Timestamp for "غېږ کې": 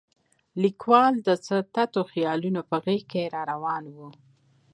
2.83-3.23